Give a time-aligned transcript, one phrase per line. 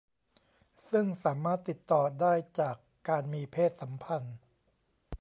[0.89, 2.75] ซึ่งสามารถติดต่อได้จาก
[3.09, 4.37] การมีเพศสัมพันธ์